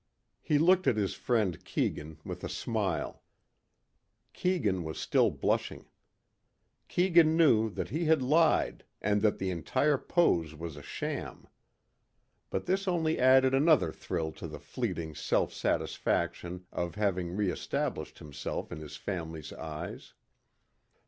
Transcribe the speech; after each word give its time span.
He 0.41 0.57
looked 0.57 0.87
at 0.87 0.97
his 0.97 1.13
friend 1.13 1.63
Keegan 1.63 2.17
with 2.25 2.43
a 2.43 2.49
smile. 2.49 3.21
Keegan 4.33 4.83
was 4.83 4.99
still 4.99 5.29
blushing. 5.29 5.85
Keegan 6.87 7.37
knew 7.37 7.69
that 7.69 7.89
he 7.89 8.05
had 8.05 8.23
lied 8.23 8.83
and 8.99 9.21
that 9.21 9.37
the 9.37 9.51
entire 9.51 9.99
pose 9.99 10.55
was 10.55 10.75
a 10.75 10.81
sham. 10.81 11.45
But 12.49 12.65
this 12.65 12.87
only 12.87 13.19
added 13.19 13.53
another 13.53 13.91
thrill 13.91 14.31
to 14.31 14.47
the 14.47 14.59
fleeting 14.59 15.13
self 15.13 15.53
satisfaction 15.53 16.65
of 16.71 16.95
having 16.95 17.35
re 17.35 17.51
established 17.51 18.17
himself 18.17 18.71
in 18.71 18.79
his 18.79 18.97
family's 18.97 19.53
eyes. 19.53 20.15